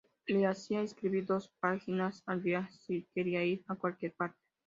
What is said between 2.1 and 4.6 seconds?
al día si quería ir a cualquier parte.